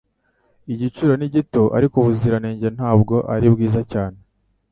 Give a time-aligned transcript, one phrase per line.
[0.73, 4.17] Igiciro ni gito ariko ubuziranenge ntabwo ari bwiza cyane